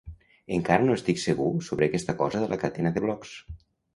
Encara 0.55 0.85
no 0.87 0.95
estic 0.99 1.19
segur 1.23 1.51
sobre 1.67 1.87
aquesta 1.91 2.17
cosa 2.23 2.43
de 2.45 2.49
la 2.53 2.59
cadena 2.65 2.95
de 2.97 3.07
blocs. 3.07 3.37